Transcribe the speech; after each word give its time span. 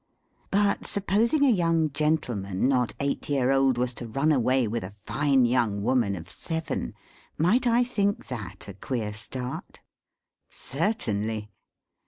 But 0.49 0.87
supposing 0.87 1.45
a 1.45 1.51
young 1.51 1.91
gentleman 1.91 2.67
not 2.67 2.95
eight 2.99 3.29
year 3.29 3.51
old 3.51 3.77
was 3.77 3.93
to 3.93 4.07
run 4.07 4.31
away 4.31 4.67
with 4.67 4.83
a 4.83 4.89
fine 4.89 5.45
young 5.45 5.83
woman 5.83 6.15
of 6.15 6.27
seven, 6.27 6.95
might 7.37 7.67
I 7.67 7.83
think 7.83 8.25
that 8.25 8.67
a 8.67 8.73
queer 8.73 9.13
start? 9.13 9.81
Certainly. 10.49 11.51